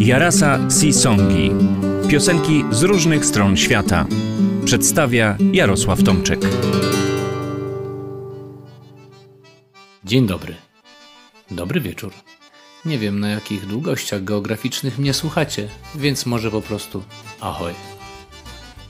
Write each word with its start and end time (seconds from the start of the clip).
Jarasa 0.00 0.58
Sisongi. 0.80 1.50
Piosenki 2.08 2.64
z 2.70 2.82
różnych 2.82 3.24
stron 3.24 3.56
świata. 3.56 4.06
Przedstawia 4.64 5.36
Jarosław 5.52 6.02
Tomczyk. 6.02 6.40
Dzień 10.04 10.26
dobry. 10.26 10.54
Dobry 11.50 11.80
wieczór. 11.80 12.12
Nie 12.84 12.98
wiem 12.98 13.20
na 13.20 13.28
jakich 13.28 13.66
długościach 13.66 14.24
geograficznych 14.24 14.98
mnie 14.98 15.14
słuchacie, 15.14 15.68
więc 15.94 16.26
może 16.26 16.50
po 16.50 16.62
prostu 16.62 17.02
ahoj. 17.40 17.72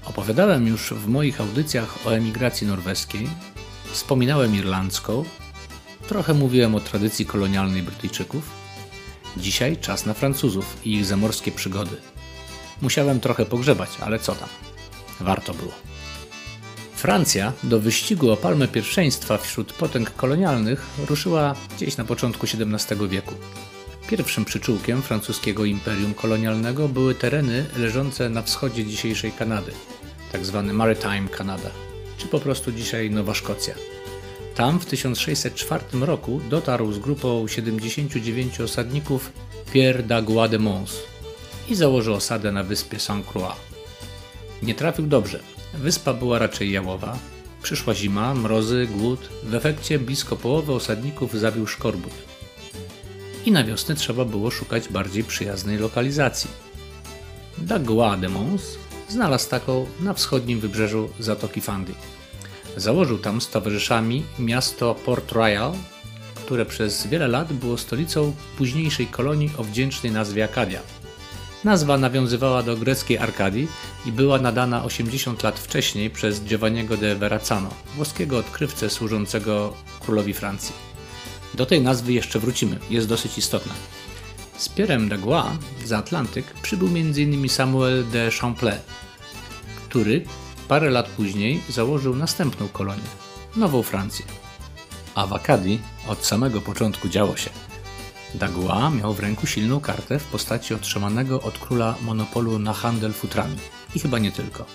Opowiadałem 0.04 0.66
już 0.66 0.92
w 0.92 1.08
moich 1.08 1.40
audycjach 1.40 2.06
o 2.06 2.14
emigracji 2.14 2.66
norweskiej, 2.66 3.28
wspominałem 3.92 4.56
irlandzką, 4.56 5.24
trochę 6.08 6.34
mówiłem 6.34 6.74
o 6.74 6.80
tradycji 6.80 7.26
kolonialnej 7.26 7.82
Brytyjczyków. 7.82 8.59
Dzisiaj 9.36 9.76
czas 9.76 10.06
na 10.06 10.14
Francuzów 10.14 10.76
i 10.84 10.92
ich 10.92 11.04
zamorskie 11.04 11.52
przygody. 11.52 11.96
Musiałem 12.82 13.20
trochę 13.20 13.46
pogrzebać, 13.46 13.90
ale 14.00 14.18
co 14.18 14.34
tam? 14.34 14.48
Warto 15.20 15.54
było. 15.54 15.72
Francja 16.94 17.52
do 17.62 17.80
wyścigu 17.80 18.30
o 18.30 18.36
palmę 18.36 18.68
pierwszeństwa 18.68 19.38
wśród 19.38 19.72
potęg 19.72 20.14
kolonialnych 20.14 20.86
ruszyła 21.08 21.54
gdzieś 21.76 21.96
na 21.96 22.04
początku 22.04 22.46
XVII 22.46 23.08
wieku. 23.08 23.34
Pierwszym 24.08 24.44
przyczółkiem 24.44 25.02
francuskiego 25.02 25.64
imperium 25.64 26.14
kolonialnego 26.14 26.88
były 26.88 27.14
tereny 27.14 27.66
leżące 27.76 28.28
na 28.28 28.42
wschodzie 28.42 28.84
dzisiejszej 28.84 29.32
Kanady, 29.32 29.72
tzw. 30.32 30.62
Tak 30.66 30.76
Maritime 30.76 31.28
Canada, 31.38 31.70
czy 32.18 32.26
po 32.26 32.40
prostu 32.40 32.72
dzisiaj 32.72 33.10
Nowa 33.10 33.34
Szkocja. 33.34 33.74
Tam 34.60 34.80
w 34.80 34.86
1604 34.86 35.84
roku 36.00 36.40
dotarł 36.50 36.92
z 36.92 36.98
grupą 36.98 37.48
79 37.48 38.60
osadników 38.60 39.32
Pierre 39.72 40.02
d'Agois 40.02 40.48
de 40.48 40.58
Mons 40.58 40.96
i 41.68 41.74
założył 41.74 42.14
osadę 42.14 42.52
na 42.52 42.64
wyspie 42.64 42.98
Saint-Croix. 42.98 43.54
Nie 44.62 44.74
trafił 44.74 45.06
dobrze. 45.06 45.40
Wyspa 45.74 46.14
była 46.14 46.38
raczej 46.38 46.70
jałowa. 46.70 47.18
Przyszła 47.62 47.94
zima, 47.94 48.34
mrozy, 48.34 48.86
głód. 48.86 49.28
W 49.42 49.54
efekcie 49.54 49.98
blisko 49.98 50.36
połowy 50.36 50.72
osadników 50.72 51.34
zabił 51.34 51.66
szkorbut. 51.66 52.14
I 53.44 53.52
na 53.52 53.64
wiosnę 53.64 53.94
trzeba 53.94 54.24
było 54.24 54.50
szukać 54.50 54.88
bardziej 54.88 55.24
przyjaznej 55.24 55.78
lokalizacji. 55.78 56.50
Dagois 57.58 58.20
de 58.20 58.28
Mons 58.28 58.62
znalazł 59.08 59.50
taką 59.50 59.86
na 60.00 60.14
wschodnim 60.14 60.60
wybrzeżu 60.60 61.08
Zatoki 61.18 61.60
Fundy. 61.60 61.92
Założył 62.76 63.18
tam 63.18 63.40
z 63.40 63.48
towarzyszami 63.48 64.22
miasto 64.38 64.94
Port 64.94 65.32
Royal, 65.32 65.72
które 66.34 66.66
przez 66.66 67.06
wiele 67.06 67.28
lat 67.28 67.52
było 67.52 67.78
stolicą 67.78 68.34
późniejszej 68.58 69.06
kolonii 69.06 69.50
o 69.58 69.64
wdzięcznej 69.64 70.12
nazwie 70.12 70.44
Akadia. 70.44 70.80
Nazwa 71.64 71.98
nawiązywała 71.98 72.62
do 72.62 72.76
greckiej 72.76 73.18
Arkadii 73.18 73.68
i 74.06 74.12
była 74.12 74.38
nadana 74.38 74.84
80 74.84 75.42
lat 75.42 75.58
wcześniej 75.58 76.10
przez 76.10 76.42
Giovanniego 76.42 76.96
de 76.96 77.16
Verrazzano, 77.16 77.70
włoskiego 77.94 78.38
odkrywcę 78.38 78.90
służącego 78.90 79.74
królowi 80.00 80.34
Francji. 80.34 80.74
Do 81.54 81.66
tej 81.66 81.80
nazwy 81.80 82.12
jeszcze 82.12 82.38
wrócimy, 82.38 82.78
jest 82.90 83.08
dosyć 83.08 83.38
istotna. 83.38 83.72
Z 84.56 84.68
Pierrem 84.68 85.08
de 85.08 85.18
Gois 85.18 85.46
za 85.84 85.98
Atlantyk 85.98 86.46
przybył 86.62 86.88
m.in. 86.88 87.48
Samuel 87.48 88.04
de 88.10 88.30
Champlain, 88.30 88.80
który 89.88 90.24
parę 90.70 90.90
lat 90.90 91.08
później 91.08 91.62
założył 91.68 92.16
następną 92.16 92.68
kolonię, 92.68 93.10
Nową 93.56 93.82
Francję. 93.82 94.24
A 95.14 95.26
w 95.26 95.32
Akadii 95.32 95.80
od 96.08 96.26
samego 96.26 96.60
początku 96.60 97.08
działo 97.08 97.36
się. 97.36 97.50
Dagua 98.34 98.90
miał 98.90 99.14
w 99.14 99.20
ręku 99.20 99.46
silną 99.46 99.80
kartę 99.80 100.18
w 100.18 100.24
postaci 100.24 100.74
otrzymanego 100.74 101.42
od 101.42 101.58
króla 101.58 101.94
monopolu 102.02 102.58
na 102.58 102.72
handel 102.72 103.12
futrami. 103.12 103.56
I 103.94 104.00
chyba 104.00 104.18
nie 104.18 104.32
tylko. 104.32 104.66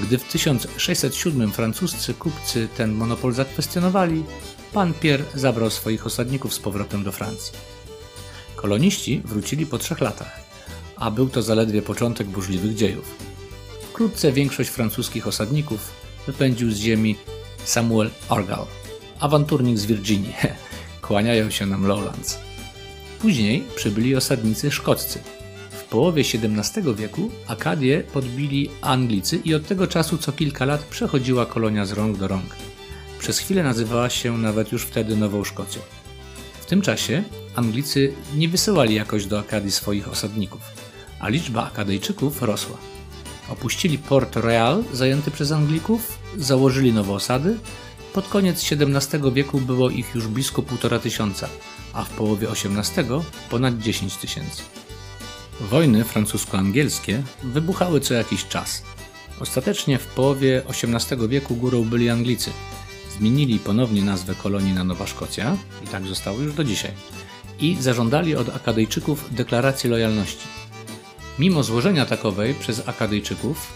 Gdy 0.00 0.18
w 0.18 0.24
1607 0.24 1.52
francuscy 1.52 2.14
kupcy 2.14 2.68
ten 2.76 2.92
monopol 2.92 3.32
zakwestionowali, 3.32 4.24
pan 4.72 4.94
Pierre 4.94 5.24
zabrał 5.34 5.70
swoich 5.70 6.06
osadników 6.06 6.54
z 6.54 6.58
powrotem 6.58 7.04
do 7.04 7.12
Francji. 7.12 7.52
Koloniści 8.56 9.22
wrócili 9.24 9.66
po 9.66 9.78
trzech 9.78 10.00
latach, 10.00 10.40
a 10.96 11.10
był 11.10 11.28
to 11.28 11.42
zaledwie 11.42 11.82
początek 11.82 12.26
burzliwych 12.26 12.74
dziejów. 12.74 13.29
Wkrótce 14.00 14.32
większość 14.32 14.70
francuskich 14.70 15.26
osadników 15.26 15.92
wypędził 16.26 16.70
z 16.70 16.76
ziemi 16.76 17.16
Samuel 17.64 18.10
Argall, 18.28 18.66
awanturnik 19.18 19.78
z 19.78 19.86
Virginii. 19.86 20.34
Kłaniają 21.02 21.50
się 21.50 21.66
nam 21.66 21.86
Lowlands. 21.86 22.38
Później 23.18 23.64
przybyli 23.76 24.16
osadnicy 24.16 24.70
szkoccy. 24.70 25.18
W 25.70 25.84
połowie 25.84 26.22
XVII 26.22 26.94
wieku 26.94 27.30
Akadię 27.46 28.02
podbili 28.12 28.70
Anglicy 28.80 29.36
i 29.44 29.54
od 29.54 29.66
tego 29.66 29.86
czasu 29.86 30.18
co 30.18 30.32
kilka 30.32 30.64
lat 30.64 30.84
przechodziła 30.84 31.46
kolonia 31.46 31.86
z 31.86 31.92
rąk 31.92 32.16
do 32.16 32.28
rąk. 32.28 32.56
Przez 33.18 33.38
chwilę 33.38 33.62
nazywała 33.62 34.10
się 34.10 34.38
nawet 34.38 34.72
już 34.72 34.82
wtedy 34.82 35.16
Nową 35.16 35.44
Szkocją. 35.44 35.82
W 36.60 36.66
tym 36.66 36.82
czasie 36.82 37.22
Anglicy 37.54 38.12
nie 38.36 38.48
wysyłali 38.48 38.94
jakoś 38.94 39.26
do 39.26 39.38
Akadii 39.38 39.70
swoich 39.70 40.08
osadników, 40.08 40.60
a 41.18 41.28
liczba 41.28 41.66
Akadyjczyków 41.66 42.42
rosła. 42.42 42.99
Opuścili 43.50 43.98
Port 43.98 44.36
Royal 44.36 44.84
zajęty 44.92 45.30
przez 45.30 45.52
Anglików, 45.52 46.18
założyli 46.36 46.92
nowe 46.92 47.12
osady. 47.12 47.58
Pod 48.12 48.28
koniec 48.28 48.72
XVII 48.72 49.32
wieku 49.32 49.60
było 49.60 49.90
ich 49.90 50.14
już 50.14 50.26
blisko 50.26 50.62
półtora 50.62 50.98
tysiąca, 50.98 51.48
a 51.92 52.04
w 52.04 52.10
połowie 52.10 52.48
XVIII 52.50 53.06
ponad 53.50 53.78
10 53.78 54.16
tysięcy. 54.16 54.62
Wojny 55.60 56.04
francusko-angielskie 56.04 57.22
wybuchały 57.42 58.00
co 58.00 58.14
jakiś 58.14 58.46
czas. 58.46 58.82
Ostatecznie 59.40 59.98
w 59.98 60.06
połowie 60.06 60.62
XVIII 60.68 61.28
wieku 61.28 61.56
górą 61.56 61.84
byli 61.84 62.10
Anglicy. 62.10 62.50
Zmienili 63.18 63.58
ponownie 63.58 64.02
nazwę 64.02 64.34
kolonii 64.34 64.72
na 64.72 64.84
Nowa 64.84 65.06
Szkocja 65.06 65.56
i 65.84 65.86
tak 65.86 66.06
zostało 66.06 66.38
już 66.40 66.54
do 66.54 66.64
dzisiaj. 66.64 66.90
I 67.60 67.76
zażądali 67.80 68.36
od 68.36 68.48
Akadyjczyków 68.48 69.34
deklaracji 69.34 69.90
lojalności. 69.90 70.59
Mimo 71.40 71.62
złożenia 71.62 72.06
takowej 72.06 72.54
przez 72.54 72.88
Akadyjczyków, 72.88 73.72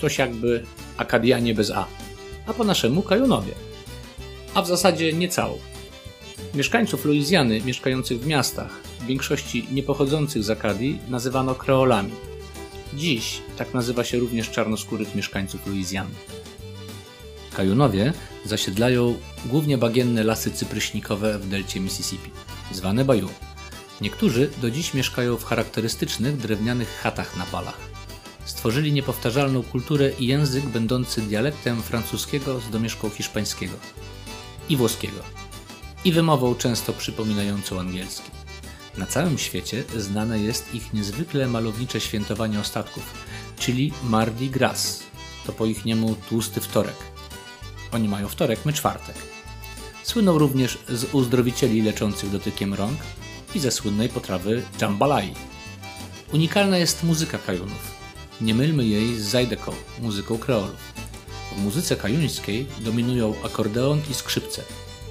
Coś 0.00 0.18
jakby 0.18 0.64
Akadianie 0.96 1.54
bez 1.54 1.70
A, 1.70 1.86
a 2.46 2.52
po 2.52 2.64
naszemu 2.64 3.02
Kajunowie. 3.02 3.52
A 4.54 4.62
w 4.62 4.66
zasadzie 4.66 5.12
nie 5.12 5.28
całą. 5.28 5.58
Mieszkańców 6.54 7.04
Luizjany 7.04 7.60
mieszkających 7.60 8.20
w 8.20 8.26
miastach, 8.26 8.80
w 9.00 9.06
większości 9.06 9.66
niepochodzących 9.72 10.44
z 10.44 10.50
Akadii, 10.50 10.98
nazywano 11.08 11.54
kreolami. 11.54 12.12
Dziś 12.94 13.42
tak 13.58 13.74
nazywa 13.74 14.04
się 14.04 14.18
również 14.18 14.50
czarnoskórych 14.50 15.14
mieszkańców 15.14 15.66
Luizjany. 15.66 16.14
Kajunowie 17.54 18.12
zasiedlają 18.44 19.18
głównie 19.46 19.78
bagienne 19.78 20.24
lasy 20.24 20.50
cypryśnikowe 20.50 21.38
w 21.38 21.48
delcie 21.48 21.80
Mississippi, 21.80 22.30
zwane 22.72 23.04
Bayou. 23.04 23.28
Niektórzy 24.00 24.50
do 24.62 24.70
dziś 24.70 24.94
mieszkają 24.94 25.36
w 25.36 25.44
charakterystycznych 25.44 26.36
drewnianych 26.36 26.88
chatach 27.02 27.36
na 27.36 27.44
palach. 27.44 27.78
Stworzyli 28.44 28.92
niepowtarzalną 28.92 29.62
kulturę 29.62 30.10
i 30.18 30.26
język 30.26 30.64
będący 30.64 31.22
dialektem 31.22 31.82
francuskiego 31.82 32.60
z 32.60 32.70
domieszką 32.70 33.10
hiszpańskiego. 33.10 33.74
i 34.68 34.76
włoskiego. 34.76 35.22
I 36.04 36.12
wymową 36.12 36.54
często 36.54 36.92
przypominającą 36.92 37.80
angielski. 37.80 38.30
Na 38.96 39.06
całym 39.06 39.38
świecie 39.38 39.84
znane 39.96 40.38
jest 40.38 40.74
ich 40.74 40.92
niezwykle 40.92 41.46
malownicze 41.48 42.00
świętowanie 42.00 42.60
ostatków, 42.60 43.14
czyli 43.58 43.92
Mardi 44.04 44.50
Gras. 44.50 45.02
To 45.46 45.52
po 45.52 45.66
ich 45.66 45.84
niemu 45.84 46.16
tłusty 46.28 46.60
wtorek. 46.60 47.13
Oni 47.94 48.08
mają 48.08 48.28
wtorek, 48.28 48.64
my 48.64 48.72
czwartek. 48.72 49.16
Słyną 50.02 50.38
również 50.38 50.78
z 50.88 51.14
uzdrowicieli 51.14 51.82
leczących 51.82 52.30
dotykiem 52.30 52.74
rąk 52.74 52.98
i 53.54 53.58
ze 53.58 53.70
słynnej 53.70 54.08
potrawy 54.08 54.62
jambalai. 54.80 55.34
Unikalna 56.32 56.78
jest 56.78 57.04
muzyka 57.04 57.38
kajunów. 57.38 57.94
Nie 58.40 58.54
mylmy 58.54 58.84
jej 58.86 59.16
z 59.16 59.22
zajdeką, 59.22 59.72
muzyką 60.00 60.38
kreolów. 60.38 60.94
W 61.56 61.62
muzyce 61.62 61.96
kajuńskiej 61.96 62.66
dominują 62.80 63.34
akordeon 63.44 64.00
i 64.10 64.14
skrzypce. 64.14 64.62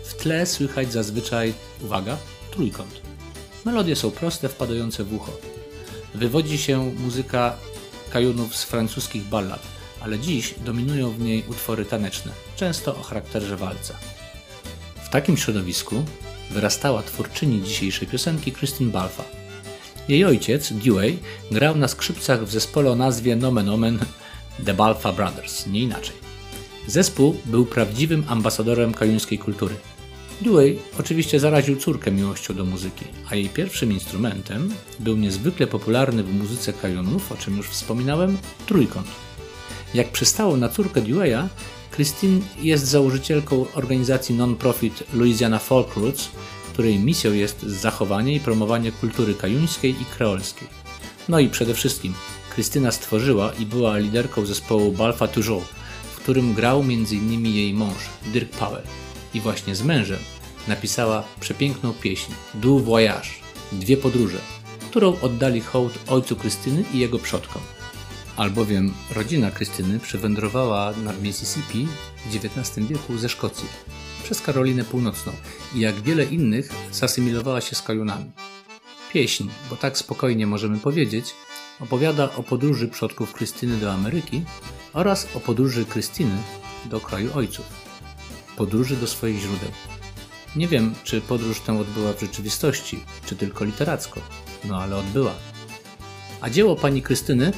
W 0.05 0.13
tle 0.13 0.45
słychać 0.45 0.93
zazwyczaj, 0.93 1.53
uwaga, 1.81 2.17
trójkąt. 2.51 3.01
Melodie 3.65 3.95
są 3.95 4.11
proste, 4.11 4.49
wpadające 4.49 5.03
w 5.03 5.13
ucho. 5.13 5.31
Wywodzi 6.15 6.57
się 6.57 6.93
muzyka 6.97 7.55
kajunów 8.09 8.55
z 8.55 8.63
francuskich 8.63 9.23
ballad, 9.23 9.72
ale 10.03 10.19
dziś 10.19 10.55
dominują 10.65 11.11
w 11.11 11.19
niej 11.19 11.43
utwory 11.49 11.85
taneczne, 11.85 12.31
często 12.55 12.95
o 12.95 13.03
charakterze 13.03 13.57
walca. 13.57 13.93
W 15.03 15.09
takim 15.09 15.37
środowisku 15.37 16.05
wyrastała 16.51 17.03
twórczyni 17.03 17.63
dzisiejszej 17.63 18.07
piosenki 18.07 18.51
Christine 18.51 18.91
Balfa. 18.91 19.23
Jej 20.07 20.25
ojciec, 20.25 20.73
Dewey, 20.73 21.19
grał 21.51 21.77
na 21.77 21.87
skrzypcach 21.87 22.45
w 22.45 22.51
zespole 22.51 22.91
o 22.91 22.95
nazwie 22.95 23.35
Nomen 23.35 23.69
Omen 23.69 23.99
The 24.65 24.73
Balfa 24.73 25.13
Brothers, 25.13 25.67
nie 25.67 25.79
inaczej. 25.79 26.15
Zespół 26.87 27.35
był 27.45 27.65
prawdziwym 27.65 28.23
ambasadorem 28.27 28.93
kajuńskiej 28.93 29.39
kultury. 29.39 29.75
Dewey 30.41 30.79
oczywiście 30.99 31.39
zaraził 31.39 31.75
córkę 31.75 32.11
miłością 32.11 32.53
do 32.53 32.65
muzyki, 32.65 33.05
a 33.29 33.35
jej 33.35 33.49
pierwszym 33.49 33.91
instrumentem 33.91 34.73
był 34.99 35.17
niezwykle 35.17 35.67
popularny 35.67 36.23
w 36.23 36.33
muzyce 36.33 36.73
kajunów, 36.73 37.31
o 37.31 37.37
czym 37.37 37.57
już 37.57 37.69
wspominałem, 37.69 38.37
trójkąt. 38.65 39.07
Jak 39.93 40.11
przystało 40.11 40.57
na 40.57 40.69
córkę 40.69 41.01
Dewey'a, 41.01 41.47
Christine 41.95 42.41
jest 42.61 42.85
założycielką 42.85 43.65
organizacji 43.73 44.35
non-profit 44.35 45.03
Louisiana 45.13 45.59
Folk 45.59 45.95
Roots, 45.95 46.29
której 46.73 46.99
misją 46.99 47.33
jest 47.33 47.61
zachowanie 47.61 48.35
i 48.35 48.39
promowanie 48.39 48.91
kultury 48.91 49.33
kajuńskiej 49.33 49.91
i 49.91 50.05
kreolskiej. 50.05 50.67
No 51.29 51.39
i 51.39 51.49
przede 51.49 51.73
wszystkim 51.73 52.13
Krystyna 52.49 52.91
stworzyła 52.91 53.53
i 53.59 53.65
była 53.65 53.97
liderką 53.97 54.45
zespołu 54.45 54.91
Balfa 54.91 55.27
Toujours, 55.27 55.65
w 56.13 56.15
którym 56.15 56.53
grał 56.53 56.79
m.in. 56.79 57.45
jej 57.45 57.73
mąż 57.73 58.09
Dirk 58.33 58.49
Powell. 58.49 58.83
I 59.33 59.41
właśnie 59.41 59.75
z 59.75 59.83
mężem 59.83 60.19
napisała 60.67 61.23
przepiękną 61.39 61.93
pieśń 61.93 62.31
Du 62.53 62.79
Voyage, 62.79 63.29
Dwie 63.71 63.97
podróże, 63.97 64.37
którą 64.89 65.19
oddali 65.21 65.61
hołd 65.61 65.99
ojcu 66.07 66.35
Krystyny 66.35 66.83
i 66.93 66.99
jego 66.99 67.19
przodkom. 67.19 67.61
Albowiem 68.37 68.93
rodzina 69.11 69.51
Krystyny 69.51 69.99
przywędrowała 69.99 70.93
nad 71.03 71.21
Mississippi 71.21 71.87
w 72.25 72.35
XIX 72.35 72.87
wieku 72.87 73.17
ze 73.17 73.29
Szkocji 73.29 73.67
przez 74.23 74.41
Karolinę 74.41 74.83
Północną 74.83 75.31
i 75.75 75.79
jak 75.79 76.01
wiele 76.01 76.23
innych 76.23 76.69
zasymilowała 76.91 77.61
się 77.61 77.75
z 77.75 77.81
kajunami. 77.81 78.31
Pieśń, 79.11 79.49
bo 79.69 79.75
tak 79.75 79.97
spokojnie 79.97 80.47
możemy 80.47 80.79
powiedzieć, 80.79 81.33
opowiada 81.79 82.35
o 82.35 82.43
podróży 82.43 82.87
przodków 82.87 83.33
Krystyny 83.33 83.77
do 83.77 83.93
Ameryki 83.93 84.43
oraz 84.93 85.27
o 85.35 85.39
podróży 85.39 85.85
Krystyny 85.85 86.37
do 86.85 86.99
kraju 86.99 87.29
ojców. 87.33 87.65
Podróży 88.57 88.95
do 88.95 89.07
swoich 89.07 89.39
źródeł. 89.39 89.71
Nie 90.55 90.67
wiem, 90.67 90.95
czy 91.03 91.21
podróż 91.21 91.59
tę 91.59 91.79
odbyła 91.79 92.13
w 92.13 92.19
rzeczywistości, 92.19 92.99
czy 93.25 93.35
tylko 93.35 93.65
literacko, 93.65 94.21
no 94.65 94.77
ale 94.77 94.95
odbyła. 94.97 95.33
A 96.41 96.49
dzieło 96.49 96.75
pani 96.75 97.01
Krystyny 97.01 97.53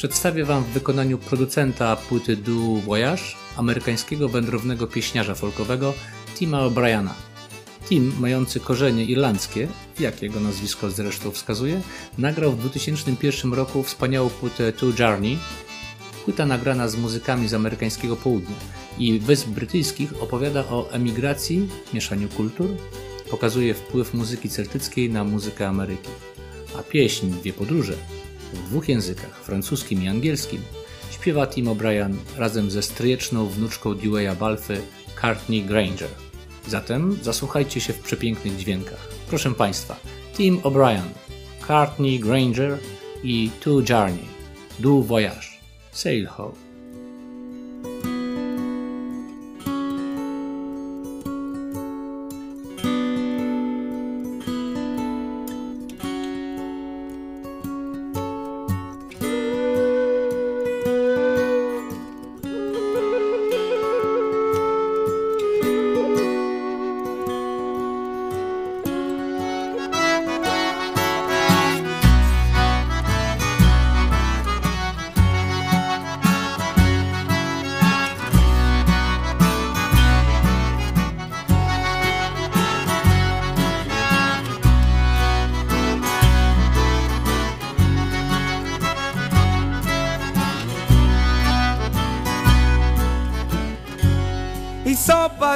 przedstawię 0.00 0.44
Wam 0.44 0.64
w 0.64 0.66
wykonaniu 0.66 1.18
producenta 1.18 1.96
płyty 1.96 2.36
Du 2.36 2.76
Voyage, 2.76 3.22
amerykańskiego 3.56 4.28
wędrownego 4.28 4.86
pieśniarza 4.86 5.34
folkowego 5.34 5.94
Tima 6.34 6.58
O'Briana. 6.58 7.10
Tim, 7.88 8.12
mający 8.20 8.60
korzenie 8.60 9.04
irlandzkie, 9.04 9.68
jak 9.98 10.22
jego 10.22 10.40
nazwisko 10.40 10.90
zresztą 10.90 11.30
wskazuje, 11.30 11.80
nagrał 12.18 12.52
w 12.52 12.58
2001 12.60 13.54
roku 13.54 13.82
wspaniałą 13.82 14.30
płytę 14.30 14.72
To 14.72 14.86
Journey. 14.98 15.38
Płyta 16.24 16.46
nagrana 16.46 16.88
z 16.88 16.96
muzykami 16.96 17.48
z 17.48 17.54
amerykańskiego 17.54 18.16
południa 18.16 18.56
i 18.98 19.18
Wysp 19.18 19.48
Brytyjskich 19.48 20.22
opowiada 20.22 20.60
o 20.60 20.90
emigracji, 20.90 21.68
mieszaniu 21.94 22.28
kultur, 22.28 22.68
pokazuje 23.30 23.74
wpływ 23.74 24.14
muzyki 24.14 24.48
celtyckiej 24.48 25.10
na 25.10 25.24
muzykę 25.24 25.68
Ameryki. 25.68 26.08
A 26.78 26.82
pieśń 26.82 27.30
Dwie 27.30 27.52
podróże 27.52 28.19
w 28.52 28.68
dwóch 28.68 28.88
językach, 28.88 29.44
francuskim 29.44 30.02
i 30.02 30.08
angielskim, 30.08 30.62
śpiewa 31.10 31.46
Tim 31.46 31.66
O'Brien 31.66 32.14
razem 32.36 32.70
ze 32.70 32.82
stryjeczną 32.82 33.46
wnuczką 33.46 33.94
Dewey'a 33.94 34.36
Balfy, 34.36 34.80
Courtney 35.20 35.62
Granger. 35.62 36.08
Zatem 36.68 37.18
zasłuchajcie 37.22 37.80
się 37.80 37.92
w 37.92 38.00
przepięknych 38.00 38.56
dźwiękach. 38.56 39.08
Proszę 39.28 39.54
Państwa, 39.54 39.96
Tim 40.36 40.58
O'Brien, 40.58 41.08
Courtney 41.66 42.20
Granger 42.20 42.78
i 43.22 43.50
To 43.60 43.70
Journey, 43.70 44.28
Du 44.78 45.02
Voyage, 45.02 45.46
Sail 45.92 46.26
Ho. 46.26 46.69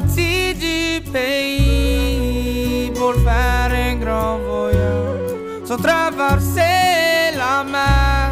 Parti 0.04 0.54
du 0.54 1.00
pays 1.12 2.90
pour 2.94 3.14
faire 3.14 3.72
un 3.72 3.96
grand 3.96 4.38
voyage, 4.38 5.30
sans 5.64 5.76
traverser 5.76 7.36
la 7.36 7.64
mer 7.64 8.30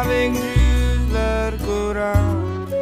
avec 0.00 0.34
juste 0.34 1.12
leur 1.12 1.52
courage. 1.66 2.74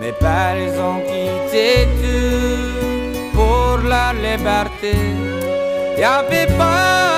Mes 0.00 0.12
pères 0.12 0.56
ils 0.56 0.78
ont 0.80 1.00
quitté 1.10 1.88
tout 2.00 3.36
pour 3.36 3.78
la 3.88 4.12
liberté. 4.12 4.94
Y 5.98 6.04
avait 6.04 6.52
pas 6.58 7.15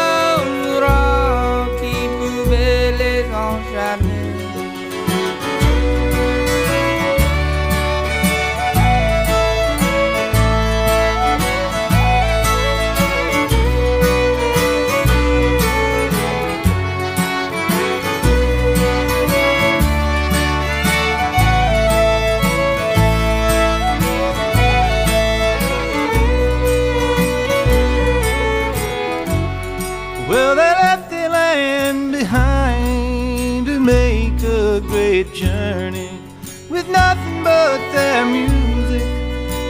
their 37.93 38.25
music, 38.25 39.03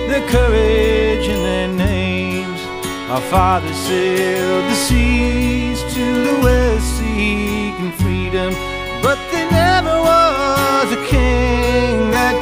their 0.08 0.26
courage, 0.28 1.26
and 1.28 1.42
their 1.48 1.68
names. 1.86 2.60
Our 3.10 3.20
fathers 3.22 3.76
sailed 3.76 4.64
the 4.70 4.74
seas 4.74 5.80
to 5.94 6.04
the 6.28 6.40
west, 6.44 6.86
seeking 6.98 7.92
freedom, 7.92 8.52
but 9.02 9.18
there 9.32 9.50
never 9.50 9.94
was 10.08 10.92
a 10.92 11.00
king 11.06 12.10
that 12.10 12.37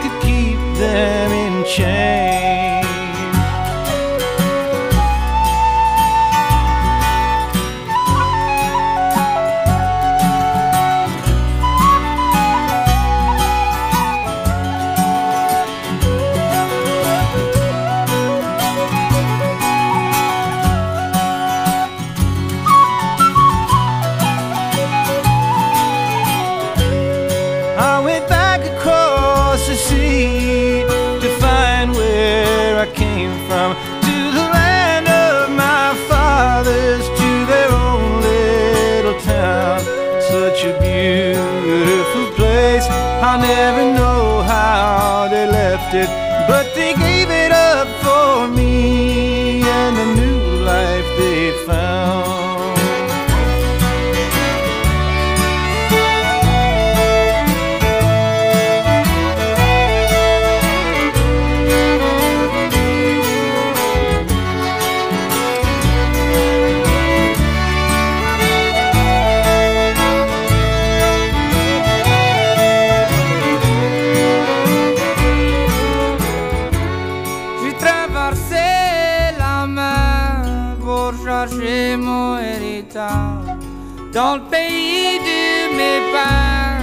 dans 84.16 84.36
le 84.36 84.44
pays 84.56 85.18
de 85.30 85.76
mes 85.78 86.00
pères, 86.12 86.80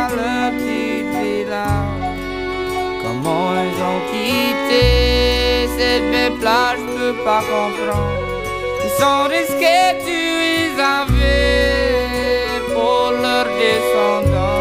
à 0.00 0.08
leur 0.16 0.50
petit 0.56 1.02
village. 1.14 2.16
Comment 3.02 3.48
ils 3.68 3.80
ont 3.90 4.02
quitté 4.10 5.68
cette 5.76 6.06
belle 6.10 6.38
plage, 6.40 6.78
je 6.80 6.86
peux 6.98 7.16
pas 7.28 7.42
comprendre. 7.50 8.08
Ils 8.84 8.94
sont 9.02 9.22
risqués, 9.36 9.88
tu 10.06 10.20
les 10.44 10.72
avais 10.98 11.40
pour 12.72 13.12
leurs 13.22 13.50
descendants. 13.62 14.59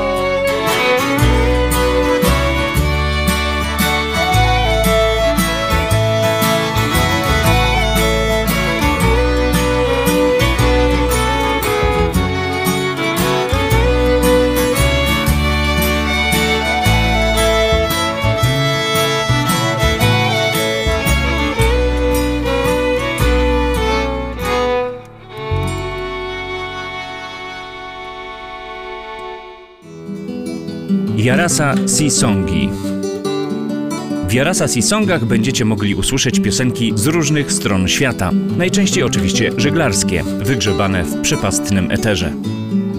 Jarasa 31.30 31.76
Sisongi. 31.98 32.70
W 34.28 34.34
Jarasa 34.34 34.68
Sisongach 34.68 35.26
będziecie 35.26 35.66
mogli 35.66 35.96
usłyszeć 35.96 36.40
piosenki 36.40 36.94
z 36.96 37.08
różnych 37.08 37.52
stron 37.52 37.88
świata, 37.88 38.32
najczęściej 38.58 39.04
oczywiście 39.04 39.52
żeglarskie, 39.58 40.24
wygrzebane 40.24 41.04
w 41.04 41.22
przepastnym 41.22 41.92
eterze. 41.92 42.34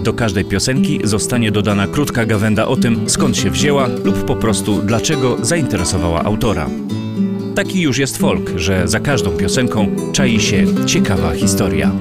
Do 0.03 0.13
każdej 0.13 0.45
piosenki 0.45 0.99
zostanie 1.03 1.51
dodana 1.51 1.87
krótka 1.87 2.25
gawenda 2.25 2.67
o 2.67 2.75
tym, 2.75 3.09
skąd 3.09 3.37
się 3.37 3.49
wzięła 3.49 3.87
lub 3.87 4.25
po 4.25 4.35
prostu 4.35 4.81
dlaczego 4.81 5.37
zainteresowała 5.41 6.23
autora. 6.23 6.69
Taki 7.55 7.81
już 7.81 7.97
jest 7.97 8.17
folk, 8.17 8.51
że 8.55 8.87
za 8.87 8.99
każdą 8.99 9.31
piosenką 9.31 9.95
czai 10.13 10.39
się 10.39 10.85
ciekawa 10.85 11.33
historia. 11.33 11.91